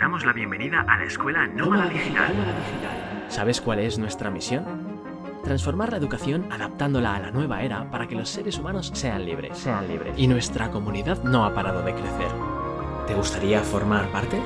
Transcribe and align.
damos 0.00 0.24
la 0.24 0.32
bienvenida 0.32 0.80
a 0.88 0.96
la 0.96 1.04
Escuela 1.04 1.46
Nómada 1.46 1.90
Digital. 1.90 2.32
¿Sabes 3.28 3.60
cuál 3.60 3.80
es 3.80 3.98
nuestra 3.98 4.30
misión? 4.30 4.64
Transformar 5.44 5.90
la 5.90 5.98
educación 5.98 6.46
adaptándola 6.50 7.16
a 7.16 7.20
la 7.20 7.30
nueva 7.30 7.62
era 7.62 7.90
para 7.90 8.08
que 8.08 8.14
los 8.14 8.30
seres 8.30 8.58
humanos 8.58 8.90
sean 8.94 9.26
libres. 9.26 9.58
Sean 9.58 9.86
libres. 9.86 10.14
Y 10.16 10.26
nuestra 10.26 10.70
comunidad 10.70 11.22
no 11.22 11.44
ha 11.44 11.54
parado 11.54 11.82
de 11.82 11.92
crecer. 11.92 12.28
¿Te 13.06 13.14
gustaría 13.14 13.60
formar 13.60 14.10
parte? 14.10 14.40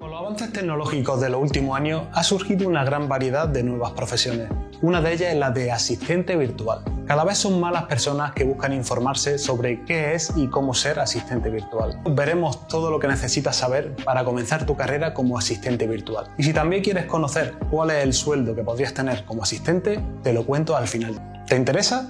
Con 0.00 0.10
los 0.10 0.20
avances 0.20 0.52
tecnológicos 0.52 1.20
de 1.20 1.30
los 1.30 1.40
últimos 1.40 1.76
años 1.76 2.02
ha 2.12 2.24
surgido 2.24 2.68
una 2.68 2.82
gran 2.82 3.08
variedad 3.08 3.46
de 3.46 3.62
nuevas 3.62 3.92
profesiones. 3.92 4.48
Una 4.82 5.00
de 5.00 5.12
ellas 5.12 5.32
es 5.32 5.38
la 5.38 5.52
de 5.52 5.70
asistente 5.70 6.36
virtual. 6.36 6.82
Cada 7.06 7.22
vez 7.24 7.36
son 7.36 7.60
más 7.60 7.70
las 7.70 7.84
personas 7.84 8.32
que 8.32 8.44
buscan 8.44 8.72
informarse 8.72 9.36
sobre 9.38 9.84
qué 9.84 10.14
es 10.14 10.32
y 10.36 10.48
cómo 10.48 10.72
ser 10.72 10.98
asistente 11.00 11.50
virtual. 11.50 12.00
Veremos 12.10 12.66
todo 12.66 12.90
lo 12.90 12.98
que 12.98 13.08
necesitas 13.08 13.56
saber 13.56 13.94
para 14.04 14.24
comenzar 14.24 14.64
tu 14.64 14.74
carrera 14.74 15.12
como 15.12 15.36
asistente 15.36 15.86
virtual. 15.86 16.30
Y 16.38 16.44
si 16.44 16.54
también 16.54 16.82
quieres 16.82 17.04
conocer 17.04 17.56
cuál 17.70 17.90
es 17.90 18.02
el 18.02 18.14
sueldo 18.14 18.54
que 18.54 18.62
podrías 18.62 18.94
tener 18.94 19.26
como 19.26 19.42
asistente, 19.42 20.00
te 20.22 20.32
lo 20.32 20.46
cuento 20.46 20.76
al 20.76 20.88
final. 20.88 21.44
¿Te 21.46 21.56
interesa? 21.56 22.08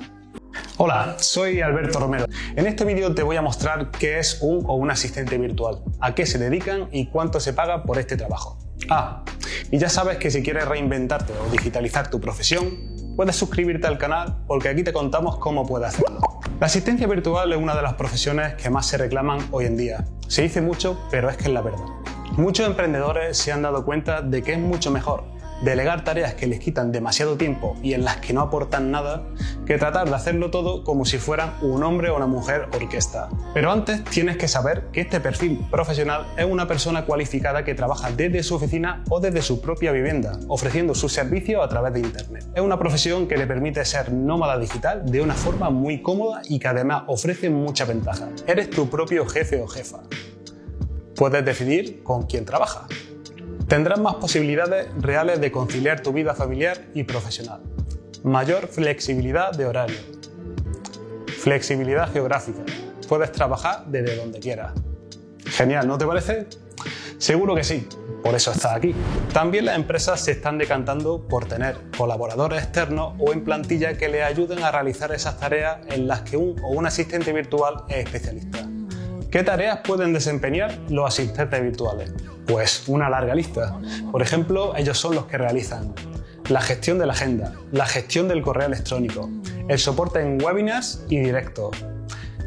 Hola, 0.76 1.16
soy 1.18 1.60
Alberto 1.60 1.98
Romero. 1.98 2.26
En 2.54 2.68
este 2.68 2.84
vídeo 2.84 3.16
te 3.16 3.24
voy 3.24 3.36
a 3.36 3.42
mostrar 3.42 3.90
qué 3.90 4.20
es 4.20 4.38
un 4.42 4.64
o 4.66 4.74
un 4.74 4.92
asistente 4.92 5.38
virtual, 5.38 5.82
a 5.98 6.14
qué 6.14 6.24
se 6.24 6.38
dedican 6.38 6.88
y 6.92 7.06
cuánto 7.06 7.40
se 7.40 7.52
paga 7.52 7.82
por 7.82 7.98
este 7.98 8.16
trabajo. 8.16 8.58
Ah, 8.88 9.24
y 9.72 9.78
ya 9.78 9.88
sabes 9.88 10.18
que 10.18 10.30
si 10.30 10.42
quieres 10.42 10.68
reinventarte 10.68 11.32
o 11.32 11.50
digitalizar 11.50 12.10
tu 12.10 12.20
profesión, 12.20 12.93
puedes 13.16 13.36
suscribirte 13.36 13.86
al 13.86 13.98
canal 13.98 14.36
porque 14.46 14.68
aquí 14.68 14.82
te 14.82 14.92
contamos 14.92 15.38
cómo 15.38 15.66
puedes 15.66 15.88
hacerlo. 15.88 16.20
La 16.60 16.66
asistencia 16.66 17.06
virtual 17.06 17.52
es 17.52 17.58
una 17.58 17.74
de 17.74 17.82
las 17.82 17.94
profesiones 17.94 18.54
que 18.54 18.70
más 18.70 18.86
se 18.86 18.98
reclaman 18.98 19.38
hoy 19.50 19.66
en 19.66 19.76
día. 19.76 20.04
Se 20.28 20.42
dice 20.42 20.60
mucho, 20.60 20.98
pero 21.10 21.28
es 21.28 21.36
que 21.36 21.44
es 21.44 21.50
la 21.50 21.60
verdad. 21.60 21.84
Muchos 22.36 22.66
emprendedores 22.66 23.36
se 23.36 23.52
han 23.52 23.62
dado 23.62 23.84
cuenta 23.84 24.22
de 24.22 24.42
que 24.42 24.52
es 24.52 24.58
mucho 24.58 24.90
mejor 24.90 25.33
delegar 25.64 26.04
tareas 26.04 26.34
que 26.34 26.46
les 26.46 26.60
quitan 26.60 26.92
demasiado 26.92 27.36
tiempo 27.36 27.76
y 27.82 27.94
en 27.94 28.04
las 28.04 28.18
que 28.18 28.32
no 28.32 28.42
aportan 28.42 28.90
nada, 28.90 29.26
que 29.66 29.78
tratar 29.78 30.08
de 30.08 30.14
hacerlo 30.14 30.50
todo 30.50 30.84
como 30.84 31.04
si 31.04 31.18
fueran 31.18 31.54
un 31.62 31.82
hombre 31.82 32.10
o 32.10 32.16
una 32.16 32.26
mujer 32.26 32.68
orquesta. 32.72 33.30
Pero 33.54 33.72
antes 33.72 34.04
tienes 34.04 34.36
que 34.36 34.46
saber 34.46 34.88
que 34.92 35.00
este 35.00 35.20
perfil 35.20 35.66
profesional 35.70 36.26
es 36.36 36.44
una 36.44 36.68
persona 36.68 37.06
cualificada 37.06 37.64
que 37.64 37.74
trabaja 37.74 38.10
desde 38.10 38.42
su 38.42 38.54
oficina 38.54 39.02
o 39.08 39.20
desde 39.20 39.42
su 39.42 39.60
propia 39.60 39.92
vivienda, 39.92 40.38
ofreciendo 40.48 40.94
su 40.94 41.08
servicio 41.08 41.62
a 41.62 41.68
través 41.68 41.94
de 41.94 42.00
Internet. 42.00 42.44
Es 42.54 42.60
una 42.60 42.78
profesión 42.78 43.26
que 43.26 43.36
le 43.36 43.46
permite 43.46 43.84
ser 43.84 44.12
nómada 44.12 44.58
digital 44.58 45.04
de 45.10 45.22
una 45.22 45.34
forma 45.34 45.70
muy 45.70 46.02
cómoda 46.02 46.42
y 46.48 46.58
que 46.58 46.68
además 46.68 47.04
ofrece 47.06 47.48
mucha 47.48 47.84
ventaja. 47.86 48.28
Eres 48.46 48.68
tu 48.68 48.90
propio 48.90 49.26
jefe 49.26 49.62
o 49.62 49.66
jefa. 49.66 50.00
Puedes 51.16 51.44
decidir 51.44 52.02
con 52.02 52.24
quién 52.24 52.44
trabaja. 52.44 52.86
Tendrás 53.74 53.98
más 53.98 54.14
posibilidades 54.14 54.86
reales 55.00 55.40
de 55.40 55.50
conciliar 55.50 56.00
tu 56.00 56.12
vida 56.12 56.32
familiar 56.32 56.80
y 56.94 57.02
profesional. 57.02 57.60
Mayor 58.22 58.68
flexibilidad 58.68 59.50
de 59.50 59.66
horario. 59.66 59.96
Flexibilidad 61.40 62.12
geográfica. 62.12 62.60
Puedes 63.08 63.32
trabajar 63.32 63.86
desde 63.86 64.14
donde 64.14 64.38
quieras. 64.38 64.74
Genial, 65.46 65.88
¿no 65.88 65.98
te 65.98 66.06
parece? 66.06 66.46
Seguro 67.18 67.56
que 67.56 67.64
sí, 67.64 67.88
por 68.22 68.36
eso 68.36 68.52
estás 68.52 68.76
aquí. 68.76 68.94
También 69.32 69.64
las 69.64 69.74
empresas 69.74 70.20
se 70.20 70.30
están 70.30 70.56
decantando 70.56 71.26
por 71.26 71.46
tener 71.46 71.76
colaboradores 71.98 72.62
externos 72.62 73.14
o 73.18 73.32
en 73.32 73.42
plantilla 73.42 73.98
que 73.98 74.08
les 74.08 74.22
ayuden 74.22 74.62
a 74.62 74.70
realizar 74.70 75.12
esas 75.12 75.40
tareas 75.40 75.78
en 75.88 76.06
las 76.06 76.20
que 76.20 76.36
un 76.36 76.54
o 76.62 76.68
un 76.68 76.86
asistente 76.86 77.32
virtual 77.32 77.82
es 77.88 78.04
especialista. 78.04 78.68
¿Qué 79.32 79.42
tareas 79.42 79.80
pueden 79.82 80.12
desempeñar 80.12 80.78
los 80.90 81.08
asistentes 81.08 81.60
virtuales? 81.60 82.12
Pues 82.46 82.84
una 82.88 83.08
larga 83.08 83.34
lista. 83.34 83.78
Por 84.12 84.22
ejemplo, 84.22 84.76
ellos 84.76 84.98
son 84.98 85.14
los 85.14 85.26
que 85.26 85.38
realizan 85.38 85.94
la 86.48 86.60
gestión 86.60 86.98
de 86.98 87.06
la 87.06 87.14
agenda, 87.14 87.54
la 87.72 87.86
gestión 87.86 88.28
del 88.28 88.42
correo 88.42 88.66
electrónico, 88.66 89.30
el 89.68 89.78
soporte 89.78 90.20
en 90.20 90.42
webinars 90.42 91.02
y 91.08 91.20
directos, 91.20 91.74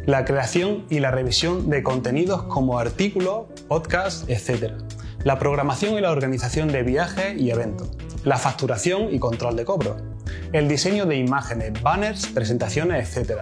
la 0.06 0.24
creación 0.24 0.86
y 0.90 1.00
la 1.00 1.10
revisión 1.10 1.70
de 1.70 1.82
contenidos 1.82 2.44
como 2.44 2.78
artículos, 2.78 3.46
podcasts, 3.68 4.26
etc. 4.28 4.74
La 5.24 5.40
programación 5.40 5.96
y 5.96 6.02
la 6.02 6.12
organización 6.12 6.68
de 6.68 6.84
viajes 6.84 7.40
y 7.40 7.50
eventos, 7.50 7.90
la 8.24 8.38
facturación 8.38 9.14
y 9.14 9.20
control 9.20 9.56
de 9.56 9.66
cobro, 9.66 9.98
el 10.54 10.68
diseño 10.68 11.08
de 11.08 11.18
imágenes, 11.18 11.82
banners, 11.82 12.28
presentaciones, 12.28 13.18
etc. 13.18 13.42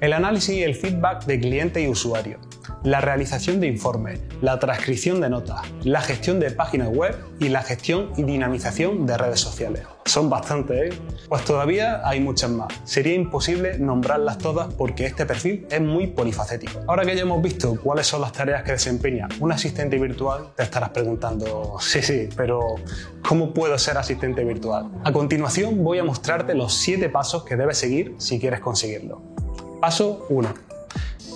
El 0.00 0.12
análisis 0.12 0.56
y 0.56 0.62
el 0.64 0.74
feedback 0.74 1.24
de 1.24 1.38
cliente 1.38 1.80
y 1.80 1.88
usuario, 1.88 2.40
la 2.82 3.00
realización 3.00 3.60
de 3.60 3.66
informes, 3.66 4.20
la 4.40 4.58
transcripción 4.58 5.20
de 5.20 5.30
notas, 5.30 5.62
la 5.82 6.00
gestión 6.00 6.40
de 6.40 6.50
páginas 6.50 6.88
web 6.88 7.16
y 7.38 7.48
la 7.48 7.62
gestión 7.62 8.10
y 8.16 8.22
dinamización 8.22 9.06
de 9.06 9.16
redes 9.16 9.40
sociales. 9.40 9.82
Son 10.04 10.28
bastantes, 10.28 10.92
¿eh? 10.92 10.98
Pues 11.28 11.44
todavía 11.44 12.06
hay 12.06 12.20
muchas 12.20 12.50
más. 12.50 12.68
Sería 12.84 13.14
imposible 13.14 13.78
nombrarlas 13.78 14.36
todas 14.36 14.72
porque 14.74 15.06
este 15.06 15.24
perfil 15.24 15.66
es 15.70 15.80
muy 15.80 16.08
polifacético. 16.08 16.80
Ahora 16.86 17.04
que 17.04 17.16
ya 17.16 17.22
hemos 17.22 17.40
visto 17.42 17.80
cuáles 17.80 18.06
son 18.06 18.20
las 18.20 18.32
tareas 18.32 18.62
que 18.62 18.72
desempeña 18.72 19.28
un 19.40 19.50
asistente 19.50 19.98
virtual, 19.98 20.52
te 20.56 20.62
estarás 20.62 20.90
preguntando, 20.90 21.76
sí, 21.80 22.02
sí, 22.02 22.28
pero 22.36 22.74
¿cómo 23.26 23.54
puedo 23.54 23.78
ser 23.78 23.96
asistente 23.96 24.44
virtual? 24.44 24.90
A 25.04 25.12
continuación 25.12 25.82
voy 25.82 25.98
a 25.98 26.04
mostrarte 26.04 26.54
los 26.54 26.74
7 26.74 27.08
pasos 27.08 27.44
que 27.44 27.56
debes 27.56 27.78
seguir 27.78 28.14
si 28.18 28.38
quieres 28.38 28.60
conseguirlo. 28.60 29.22
Paso 29.80 30.26
1 30.28 30.73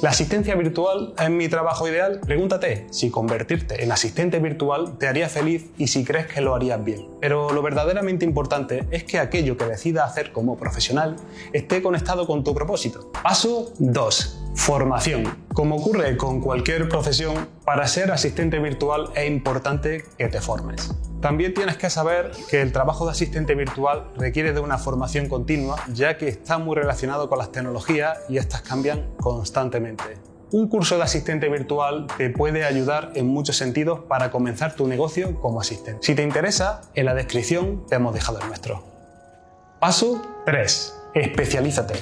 ¿La 0.00 0.10
asistencia 0.10 0.54
virtual 0.54 1.12
es 1.20 1.28
mi 1.28 1.48
trabajo 1.48 1.88
ideal? 1.88 2.20
Pregúntate 2.24 2.86
si 2.90 3.10
convertirte 3.10 3.82
en 3.82 3.90
asistente 3.90 4.38
virtual 4.38 4.96
te 4.96 5.08
haría 5.08 5.28
feliz 5.28 5.70
y 5.76 5.88
si 5.88 6.04
crees 6.04 6.28
que 6.28 6.40
lo 6.40 6.54
harías 6.54 6.84
bien. 6.84 7.08
Pero 7.20 7.50
lo 7.50 7.62
verdaderamente 7.62 8.24
importante 8.24 8.86
es 8.92 9.02
que 9.02 9.18
aquello 9.18 9.56
que 9.56 9.64
decidas 9.64 10.08
hacer 10.08 10.30
como 10.30 10.56
profesional 10.56 11.16
esté 11.52 11.82
conectado 11.82 12.28
con 12.28 12.44
tu 12.44 12.54
propósito. 12.54 13.10
Paso 13.24 13.72
2. 13.80 14.44
Formación. 14.54 15.24
Como 15.52 15.74
ocurre 15.74 16.16
con 16.16 16.40
cualquier 16.40 16.88
profesión, 16.88 17.48
para 17.64 17.88
ser 17.88 18.12
asistente 18.12 18.60
virtual 18.60 19.10
es 19.16 19.28
importante 19.28 20.04
que 20.16 20.28
te 20.28 20.40
formes. 20.40 20.94
También 21.20 21.52
tienes 21.52 21.76
que 21.76 21.90
saber 21.90 22.30
que 22.48 22.62
el 22.62 22.72
trabajo 22.72 23.04
de 23.04 23.10
asistente 23.10 23.56
virtual 23.56 24.04
requiere 24.16 24.52
de 24.52 24.60
una 24.60 24.78
formación 24.78 25.28
continua, 25.28 25.76
ya 25.92 26.16
que 26.16 26.28
está 26.28 26.58
muy 26.58 26.76
relacionado 26.76 27.28
con 27.28 27.38
las 27.38 27.50
tecnologías 27.50 28.20
y 28.28 28.38
estas 28.38 28.62
cambian 28.62 29.04
constantemente. 29.16 30.16
Un 30.52 30.68
curso 30.68 30.96
de 30.96 31.02
asistente 31.02 31.48
virtual 31.48 32.06
te 32.16 32.30
puede 32.30 32.64
ayudar 32.64 33.10
en 33.16 33.26
muchos 33.26 33.56
sentidos 33.56 34.00
para 34.08 34.30
comenzar 34.30 34.76
tu 34.76 34.86
negocio 34.86 35.40
como 35.40 35.60
asistente. 35.60 35.98
Si 36.06 36.14
te 36.14 36.22
interesa, 36.22 36.82
en 36.94 37.06
la 37.06 37.14
descripción 37.14 37.84
te 37.86 37.96
hemos 37.96 38.14
dejado 38.14 38.38
el 38.40 38.46
nuestro. 38.46 38.84
Paso 39.80 40.22
3. 40.46 40.94
Especialízate. 41.14 41.94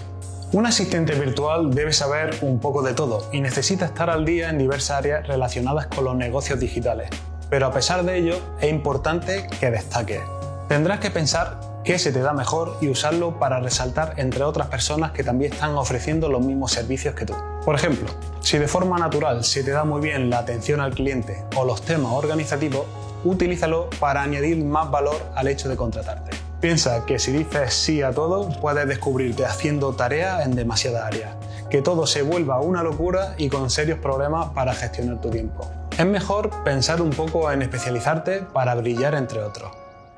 Un 0.53 0.66
asistente 0.66 1.15
virtual 1.15 1.75
debe 1.75 1.93
saber 1.94 2.37
un 2.43 2.60
poco 2.60 2.83
de 2.83 2.93
todo 2.93 3.28
y 3.33 3.41
necesita 3.41 3.87
estar 3.87 4.10
al 4.10 4.27
día 4.27 4.50
en 4.50 4.59
diversas 4.59 4.98
áreas 4.98 5.27
relacionadas 5.27 5.87
con 5.87 6.04
los 6.04 6.15
negocios 6.15 6.60
digitales 6.60 7.09
pero 7.50 7.66
a 7.66 7.72
pesar 7.72 8.04
de 8.04 8.18
ello 8.18 8.36
es 8.60 8.70
importante 8.70 9.46
que 9.60 9.70
destaque. 9.70 10.20
Tendrás 10.68 11.00
que 11.00 11.10
pensar 11.10 11.60
qué 11.84 11.98
se 12.00 12.10
te 12.10 12.20
da 12.20 12.32
mejor 12.32 12.76
y 12.80 12.88
usarlo 12.88 13.38
para 13.38 13.60
resaltar 13.60 14.14
entre 14.16 14.42
otras 14.42 14.66
personas 14.66 15.12
que 15.12 15.22
también 15.22 15.52
están 15.52 15.76
ofreciendo 15.76 16.28
los 16.28 16.44
mismos 16.44 16.72
servicios 16.72 17.14
que 17.14 17.24
tú. 17.24 17.34
Por 17.64 17.76
ejemplo, 17.76 18.08
si 18.40 18.58
de 18.58 18.66
forma 18.66 18.98
natural 18.98 19.44
se 19.44 19.62
te 19.62 19.70
da 19.70 19.84
muy 19.84 20.00
bien 20.00 20.28
la 20.28 20.38
atención 20.38 20.80
al 20.80 20.94
cliente 20.94 21.44
o 21.56 21.64
los 21.64 21.82
temas 21.82 22.12
organizativos, 22.12 22.86
utilízalo 23.24 23.88
para 24.00 24.22
añadir 24.22 24.64
más 24.64 24.90
valor 24.90 25.16
al 25.36 25.46
hecho 25.46 25.68
de 25.68 25.76
contratarte. 25.76 26.32
Piensa 26.60 27.04
que 27.04 27.18
si 27.18 27.32
dices 27.32 27.74
sí 27.74 28.02
a 28.02 28.10
todo, 28.10 28.48
puedes 28.60 28.88
descubrirte 28.88 29.44
haciendo 29.44 29.92
tareas 29.92 30.44
en 30.44 30.56
demasiadas 30.56 31.04
áreas, 31.04 31.36
que 31.70 31.82
todo 31.82 32.06
se 32.06 32.22
vuelva 32.22 32.60
una 32.60 32.82
locura 32.82 33.34
y 33.38 33.48
con 33.48 33.70
serios 33.70 33.98
problemas 34.00 34.48
para 34.54 34.74
gestionar 34.74 35.21
tu 35.21 35.30
tiempo. 35.30 35.71
Es 35.98 36.04
mejor 36.04 36.51
pensar 36.63 37.01
un 37.01 37.09
poco 37.09 37.51
en 37.51 37.63
especializarte 37.63 38.43
para 38.43 38.75
brillar 38.75 39.15
entre 39.15 39.41
otros. 39.41 39.71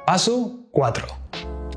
Paso 0.05 0.67
4. 0.73 1.07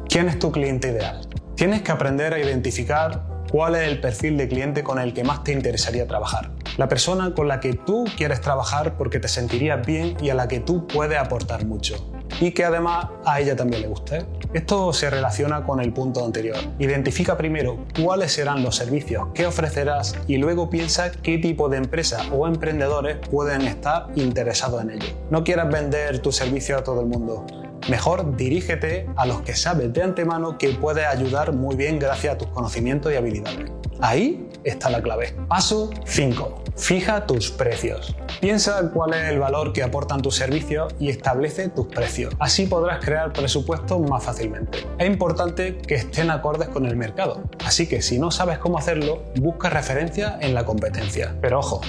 ¿Quién 0.09 0.27
es 0.27 0.39
tu 0.39 0.51
cliente 0.51 0.89
ideal? 0.89 1.29
Tienes 1.55 1.83
que 1.83 1.91
aprender 1.91 2.33
a 2.33 2.39
identificar 2.39 3.23
cuál 3.51 3.75
es 3.75 3.87
el 3.87 4.01
perfil 4.01 4.37
de 4.37 4.47
cliente 4.47 4.83
con 4.83 4.97
el 4.97 5.13
que 5.13 5.23
más 5.23 5.43
te 5.43 5.51
interesaría 5.51 6.07
trabajar. 6.07 6.49
La 6.77 6.87
persona 6.87 7.35
con 7.35 7.47
la 7.47 7.59
que 7.59 7.73
tú 7.73 8.05
quieres 8.17 8.41
trabajar 8.41 8.97
porque 8.97 9.19
te 9.19 9.27
sentirías 9.27 9.85
bien 9.85 10.17
y 10.19 10.31
a 10.31 10.33
la 10.33 10.47
que 10.47 10.59
tú 10.59 10.87
puedes 10.87 11.19
aportar 11.19 11.65
mucho 11.65 12.10
y 12.39 12.51
que 12.51 12.65
además 12.65 13.07
a 13.25 13.39
ella 13.39 13.55
también 13.55 13.81
le 13.81 13.87
guste. 13.87 14.25
Esto 14.53 14.91
se 14.93 15.09
relaciona 15.09 15.63
con 15.63 15.79
el 15.79 15.93
punto 15.93 16.25
anterior. 16.25 16.57
Identifica 16.79 17.37
primero 17.37 17.85
cuáles 18.01 18.33
serán 18.33 18.63
los 18.63 18.75
servicios 18.75 19.27
que 19.33 19.45
ofrecerás 19.45 20.15
y 20.27 20.37
luego 20.37 20.69
piensa 20.69 21.11
qué 21.11 21.37
tipo 21.37 21.69
de 21.69 21.77
empresa 21.77 22.21
o 22.31 22.47
emprendedores 22.47 23.17
pueden 23.29 23.61
estar 23.61 24.07
interesados 24.15 24.81
en 24.81 24.91
ello. 24.91 25.07
No 25.29 25.43
quieras 25.43 25.69
vender 25.69 26.19
tu 26.19 26.31
servicio 26.31 26.77
a 26.77 26.83
todo 26.83 27.01
el 27.01 27.07
mundo. 27.07 27.45
Mejor 27.89 28.35
dirígete 28.35 29.07
a 29.15 29.25
los 29.25 29.41
que 29.41 29.55
sabes 29.55 29.91
de 29.91 30.03
antemano 30.03 30.57
que 30.57 30.69
puedes 30.69 31.05
ayudar 31.05 31.53
muy 31.53 31.75
bien 31.75 31.97
gracias 31.97 32.35
a 32.35 32.37
tus 32.37 32.47
conocimientos 32.49 33.11
y 33.11 33.15
habilidades. 33.15 33.71
Ahí 33.99 34.47
está 34.63 34.89
la 34.89 35.01
clave. 35.01 35.35
Paso 35.47 35.89
5. 36.05 36.63
Fija 36.75 37.25
tus 37.25 37.51
precios. 37.51 38.15
Piensa 38.39 38.89
cuál 38.91 39.13
es 39.13 39.29
el 39.29 39.39
valor 39.39 39.73
que 39.73 39.83
aportan 39.83 40.21
tus 40.21 40.35
servicios 40.35 40.93
y 40.99 41.09
establece 41.09 41.69
tus 41.69 41.87
precios. 41.87 42.33
Así 42.39 42.65
podrás 42.65 43.03
crear 43.03 43.33
presupuestos 43.33 43.99
más 43.99 44.23
fácilmente. 44.23 44.79
Es 44.97 45.07
importante 45.07 45.77
que 45.77 45.95
estén 45.95 46.31
acordes 46.31 46.69
con 46.69 46.85
el 46.85 46.95
mercado, 46.95 47.43
así 47.65 47.87
que 47.87 48.01
si 48.01 48.19
no 48.19 48.31
sabes 48.31 48.57
cómo 48.57 48.77
hacerlo, 48.77 49.23
busca 49.35 49.69
referencia 49.69 50.37
en 50.41 50.53
la 50.53 50.65
competencia. 50.65 51.35
Pero 51.41 51.59
ojo, 51.59 51.81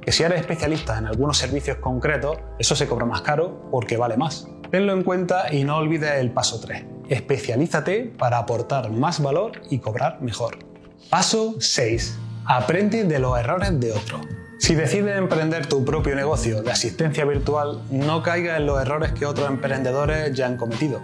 que 0.00 0.12
si 0.12 0.22
eres 0.22 0.40
especialista 0.40 0.98
en 0.98 1.06
algunos 1.06 1.38
servicios 1.38 1.78
concretos, 1.78 2.38
eso 2.58 2.76
se 2.76 2.86
cobra 2.86 3.06
más 3.06 3.22
caro 3.22 3.68
porque 3.70 3.96
vale 3.96 4.16
más. 4.16 4.48
Tenlo 4.70 4.92
en 4.92 5.02
cuenta 5.02 5.52
y 5.54 5.64
no 5.64 5.76
olvides 5.76 6.14
el 6.14 6.32
paso 6.32 6.60
3. 6.60 6.84
Especialízate 7.08 8.12
para 8.18 8.38
aportar 8.38 8.90
más 8.90 9.22
valor 9.22 9.52
y 9.70 9.78
cobrar 9.78 10.20
mejor. 10.20 10.73
Paso 11.10 11.56
6. 11.58 12.18
Aprende 12.46 13.04
de 13.04 13.18
los 13.18 13.38
errores 13.38 13.78
de 13.80 13.92
otros. 13.92 14.20
Si 14.58 14.74
decides 14.74 15.16
emprender 15.16 15.66
tu 15.66 15.84
propio 15.84 16.14
negocio 16.14 16.62
de 16.62 16.72
asistencia 16.72 17.24
virtual, 17.24 17.82
no 17.90 18.22
caigas 18.22 18.58
en 18.58 18.66
los 18.66 18.80
errores 18.80 19.12
que 19.12 19.26
otros 19.26 19.48
emprendedores 19.48 20.34
ya 20.34 20.46
han 20.46 20.56
cometido. 20.56 21.00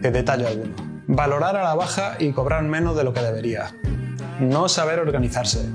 Te 0.00 0.10
detallo 0.10 0.48
algunos. 0.48 0.80
Valorar 1.06 1.56
a 1.56 1.64
la 1.64 1.74
baja 1.74 2.16
y 2.18 2.32
cobrar 2.32 2.62
menos 2.62 2.96
de 2.96 3.04
lo 3.04 3.12
que 3.12 3.20
deberías. 3.20 3.74
No 4.40 4.68
saber 4.68 4.98
organizarse 4.98 5.68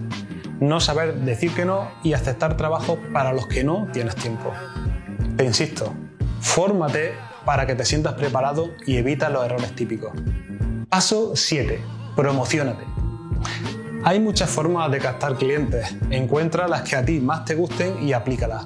no 0.60 0.80
saber 0.80 1.16
decir 1.16 1.54
que 1.54 1.66
no 1.66 1.92
y 2.04 2.14
aceptar 2.14 2.58
trabajo 2.58 3.00
para 3.14 3.34
los 3.34 3.48
que 3.48 3.64
no 3.64 3.88
tienes 3.94 4.16
tiempo. 4.16 4.52
Te 5.36 5.46
insisto, 5.46 5.94
fórmate 6.42 7.14
para 7.46 7.66
que 7.66 7.76
te 7.76 7.86
sientas 7.86 8.14
preparado 8.16 8.72
y 8.86 8.98
evita 8.98 9.30
los 9.30 9.46
errores 9.46 9.76
típicos. 9.76 10.12
Paso 10.90 11.36
7. 11.36 11.80
Promocionate. 12.16 12.84
Hay 14.04 14.20
muchas 14.20 14.50
formas 14.50 14.92
de 14.92 15.00
captar 15.00 15.36
clientes. 15.36 15.96
Encuentra 16.12 16.68
las 16.68 16.84
que 16.84 16.96
a 16.96 17.04
ti 17.04 17.20
más 17.20 17.46
te 17.46 17.56
gusten 17.56 18.08
y 18.08 18.14
aplícalas. 18.14 18.66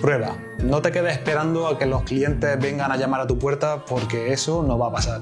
Prueba. 0.00 0.36
No 0.62 0.82
te 0.82 0.90
quedes 0.90 1.12
esperando 1.12 1.68
a 1.68 1.78
que 1.78 1.86
los 1.86 2.02
clientes 2.02 2.58
vengan 2.60 2.90
a 2.92 2.96
llamar 2.96 3.20
a 3.20 3.26
tu 3.26 3.38
puerta 3.38 3.84
porque 3.86 4.32
eso 4.32 4.62
no 4.62 4.78
va 4.78 4.88
a 4.88 4.92
pasar. 4.92 5.20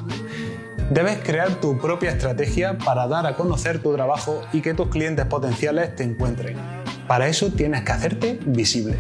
Debes 0.91 1.19
crear 1.19 1.61
tu 1.61 1.79
propia 1.79 2.11
estrategia 2.11 2.79
para 2.79 3.07
dar 3.07 3.27
a 3.27 3.37
conocer 3.37 3.81
tu 3.81 3.95
trabajo 3.95 4.43
y 4.53 4.61
que 4.61 4.75
tus 4.75 4.89
clientes 4.89 5.27
potenciales 5.27 5.95
te 5.95 6.05
encuentren. 6.05 6.57
Para 7.07 7.29
eso 7.29 7.51
tienes 7.51 7.83
que 7.83 7.93
hacerte 7.93 8.41
visible. 8.45 8.97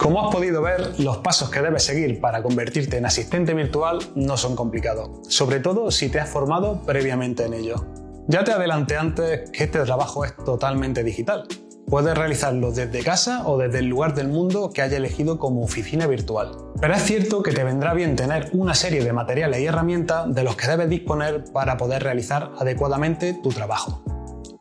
Como 0.00 0.24
has 0.24 0.34
podido 0.34 0.62
ver, 0.62 0.98
los 0.98 1.18
pasos 1.18 1.50
que 1.50 1.60
debes 1.60 1.84
seguir 1.84 2.22
para 2.22 2.42
convertirte 2.42 2.96
en 2.96 3.04
asistente 3.04 3.52
virtual 3.52 3.98
no 4.14 4.38
son 4.38 4.56
complicados, 4.56 5.10
sobre 5.28 5.60
todo 5.60 5.90
si 5.90 6.08
te 6.08 6.18
has 6.18 6.30
formado 6.30 6.80
previamente 6.86 7.44
en 7.44 7.52
ello. 7.52 7.84
Ya 8.26 8.42
te 8.42 8.50
adelanté 8.50 8.96
antes 8.96 9.50
que 9.50 9.64
este 9.64 9.78
trabajo 9.80 10.24
es 10.24 10.34
totalmente 10.36 11.04
digital, 11.04 11.46
Puedes 11.86 12.16
realizarlo 12.16 12.70
desde 12.70 13.02
casa 13.02 13.42
o 13.46 13.58
desde 13.58 13.80
el 13.80 13.86
lugar 13.86 14.14
del 14.14 14.28
mundo 14.28 14.70
que 14.72 14.80
haya 14.80 14.96
elegido 14.96 15.40
como 15.40 15.64
oficina 15.64 16.06
virtual. 16.06 16.52
Pero 16.80 16.94
es 16.94 17.02
cierto 17.02 17.42
que 17.42 17.50
te 17.50 17.64
vendrá 17.64 17.94
bien 17.94 18.14
tener 18.14 18.48
una 18.52 18.74
serie 18.74 19.02
de 19.02 19.12
materiales 19.12 19.58
y 19.58 19.66
herramientas 19.66 20.32
de 20.32 20.44
los 20.44 20.54
que 20.54 20.68
debes 20.68 20.88
disponer 20.88 21.46
para 21.52 21.76
poder 21.76 22.04
realizar 22.04 22.52
adecuadamente 22.60 23.34
tu 23.42 23.48
trabajo. 23.48 24.04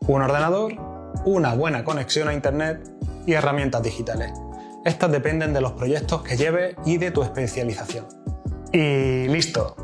Un 0.08 0.24
ordenador, 0.24 0.74
una 1.24 1.54
buena 1.54 1.84
conexión 1.84 2.30
a 2.30 2.34
Internet 2.34 2.90
y 3.28 3.34
herramientas 3.34 3.84
digitales. 3.84 4.32
Estas 4.86 5.12
dependen 5.12 5.54
de 5.54 5.62
los 5.62 5.74
proyectos 5.74 6.22
que 6.22 6.38
lleves 6.38 6.76
y 6.86 6.98
de 6.98 7.12
tu 7.12 7.22
especialización. 7.22 8.06
Y 8.72 9.28
listo, 9.28 9.76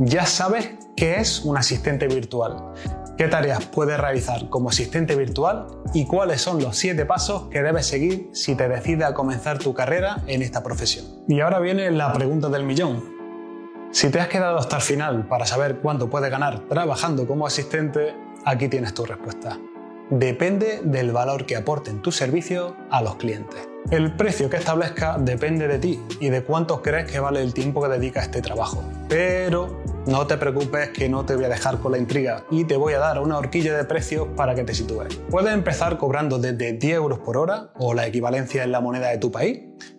ya 0.00 0.26
sabes 0.26 0.70
qué 0.96 1.16
es 1.20 1.44
un 1.44 1.56
asistente 1.56 2.06
virtual 2.08 2.72
qué 3.20 3.28
tareas 3.28 3.66
puedes 3.66 4.00
realizar 4.00 4.48
como 4.48 4.70
asistente 4.70 5.14
virtual 5.14 5.66
y 5.92 6.06
cuáles 6.06 6.40
son 6.40 6.62
los 6.62 6.78
7 6.78 7.04
pasos 7.04 7.48
que 7.50 7.62
debes 7.62 7.84
seguir 7.84 8.30
si 8.32 8.54
te 8.54 8.66
decides 8.66 9.04
a 9.04 9.12
comenzar 9.12 9.58
tu 9.58 9.74
carrera 9.74 10.22
en 10.26 10.40
esta 10.40 10.62
profesión. 10.62 11.04
Y 11.28 11.40
ahora 11.40 11.60
viene 11.60 11.90
la 11.90 12.14
pregunta 12.14 12.48
del 12.48 12.64
millón. 12.64 13.04
Si 13.92 14.08
te 14.08 14.20
has 14.20 14.28
quedado 14.28 14.56
hasta 14.56 14.76
el 14.76 14.82
final 14.82 15.28
para 15.28 15.44
saber 15.44 15.80
cuánto 15.82 16.08
puedes 16.08 16.30
ganar 16.30 16.60
trabajando 16.60 17.26
como 17.26 17.46
asistente, 17.46 18.14
aquí 18.46 18.68
tienes 18.68 18.94
tu 18.94 19.04
respuesta. 19.04 19.58
Depende 20.08 20.80
del 20.82 21.12
valor 21.12 21.44
que 21.44 21.56
aporten 21.56 22.00
tus 22.00 22.16
servicios 22.16 22.72
a 22.90 23.02
los 23.02 23.16
clientes. 23.16 23.68
El 23.90 24.12
precio 24.12 24.48
que 24.48 24.56
establezca 24.56 25.18
depende 25.18 25.66
de 25.66 25.80
ti 25.80 26.00
y 26.20 26.28
de 26.28 26.44
cuánto 26.44 26.80
crees 26.80 27.10
que 27.10 27.18
vale 27.18 27.42
el 27.42 27.52
tiempo 27.52 27.82
que 27.82 27.88
dedicas 27.88 28.22
a 28.22 28.26
este 28.26 28.40
trabajo. 28.40 28.84
Pero 29.08 29.82
no 30.06 30.28
te 30.28 30.36
preocupes 30.36 30.90
que 30.90 31.08
no 31.08 31.26
te 31.26 31.34
voy 31.34 31.46
a 31.46 31.48
dejar 31.48 31.78
con 31.80 31.90
la 31.90 31.98
intriga 31.98 32.44
y 32.52 32.62
te 32.62 32.76
voy 32.76 32.92
a 32.92 33.00
dar 33.00 33.18
una 33.18 33.36
horquilla 33.36 33.76
de 33.76 33.82
precios 33.84 34.28
para 34.36 34.54
que 34.54 34.62
te 34.62 34.74
sitúes. 34.74 35.16
Puedes 35.28 35.52
empezar 35.52 35.98
cobrando 35.98 36.38
desde 36.38 36.74
10 36.74 36.94
euros 36.94 37.18
por 37.18 37.36
hora 37.36 37.72
o 37.80 37.92
la 37.92 38.06
equivalencia 38.06 38.62
en 38.62 38.70
la 38.70 38.80
moneda 38.80 39.08
de 39.08 39.18
tu 39.18 39.32
país 39.32 39.58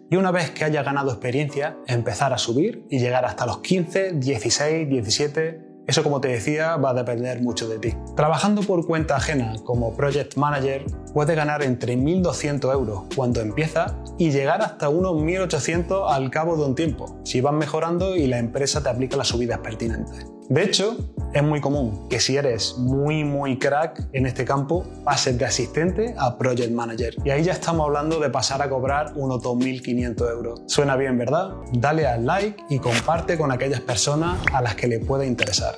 y 0.10 0.16
una 0.16 0.32
vez 0.32 0.52
que 0.52 0.64
hayas 0.64 0.86
ganado 0.86 1.12
experiencia 1.12 1.76
empezar 1.86 2.32
a 2.32 2.38
subir 2.38 2.86
y 2.90 3.00
llegar 3.00 3.26
hasta 3.26 3.46
los 3.46 3.58
15, 3.58 4.14
16, 4.14 4.88
17 4.88 5.72
eso, 5.88 6.04
como 6.04 6.22
te 6.22 6.28
decía, 6.28 6.78
va 6.78 6.92
a 6.92 6.94
depender 6.94 7.42
mucho 7.42 7.68
de 7.68 7.80
ti. 7.80 7.94
Trabajando 8.16 8.62
por 8.62 8.86
cuenta 8.86 9.16
ajena 9.16 9.56
como 9.66 9.94
Project 9.96 10.38
Manager, 10.38 10.86
puedes 11.13 11.36
ganar 11.36 11.63
entre 11.63 11.98
1.200 11.98 12.74
euros 12.74 13.04
cuando 13.16 13.42
empiezas 13.42 13.94
y 14.18 14.31
llegar 14.31 14.62
hasta 14.62 14.90
unos 14.90 15.13
1.800 15.13 16.12
al 16.13 16.30
cabo 16.30 16.58
de 16.58 16.66
un 16.66 16.75
tiempo, 16.75 17.19
si 17.24 17.42
vas 17.42 17.54
mejorando 17.54 18.16
y 18.16 18.28
la 18.28 18.40
empresa 18.40 18.81
te 18.81 18.90
aplica 18.90 19.18
las 19.18 19.28
subidas 19.28 19.60
pertinentes. 19.60 20.25
De 20.50 20.63
hecho, 20.63 20.98
es 21.34 21.44
muy 21.44 21.62
común 21.62 22.10
que 22.10 22.19
si 22.19 22.36
eres 22.36 22.75
muy 22.78 23.24
muy 23.24 23.58
crack 23.58 24.10
en 24.12 24.25
este 24.25 24.44
campo, 24.44 24.86
pases 25.06 25.38
de 25.38 25.46
asistente 25.46 26.13
a 26.18 26.38
project 26.38 26.72
manager. 26.72 27.16
Y 27.24 27.30
ahí 27.30 27.44
ya 27.44 27.54
estamos 27.54 27.86
hablando 27.88 28.19
de 28.19 28.30
pasar 28.30 28.62
a 28.62 28.69
cobrar 28.69 29.13
unos 29.16 29.42
2.500 29.42 30.30
euros. 30.30 30.62
Suena 30.66 30.98
bien, 30.98 31.18
¿verdad? 31.18 31.52
Dale 31.72 32.06
al 32.06 32.25
like 32.25 32.62
y 32.69 32.80
comparte 32.80 33.38
con 33.38 33.50
aquellas 33.50 33.80
personas 33.80 34.40
a 34.52 34.62
las 34.62 34.75
que 34.75 34.88
le 34.88 35.00
puede 35.00 35.25
interesar. 35.25 35.75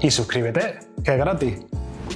Y 0.00 0.12
suscríbete, 0.12 0.78
que 1.02 1.10
es 1.10 1.18
gratis. 1.18 1.54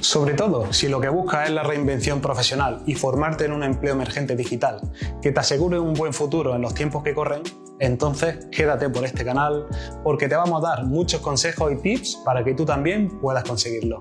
Sobre 0.01 0.33
todo 0.33 0.71
si 0.73 0.87
lo 0.87 0.99
que 1.01 1.09
buscas 1.09 1.47
es 1.47 1.53
la 1.53 1.63
reinvención 1.63 2.21
profesional 2.21 2.83
y 2.85 2.95
formarte 2.95 3.45
en 3.45 3.53
un 3.53 3.63
empleo 3.63 3.93
emergente 3.93 4.35
digital 4.35 4.81
que 5.21 5.31
te 5.31 5.39
asegure 5.39 5.79
un 5.79 5.93
buen 5.93 6.13
futuro 6.13 6.55
en 6.55 6.61
los 6.61 6.73
tiempos 6.73 7.03
que 7.03 7.13
corren, 7.13 7.41
entonces 7.79 8.47
quédate 8.51 8.89
por 8.89 9.05
este 9.05 9.23
canal 9.25 9.67
porque 10.03 10.27
te 10.27 10.35
vamos 10.35 10.63
a 10.63 10.69
dar 10.69 10.85
muchos 10.85 11.21
consejos 11.21 11.71
y 11.71 11.75
tips 11.77 12.21
para 12.25 12.43
que 12.43 12.53
tú 12.53 12.65
también 12.65 13.19
puedas 13.19 13.43
conseguirlo. 13.43 13.99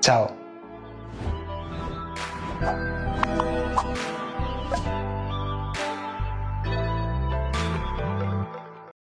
Chao. 0.00 0.30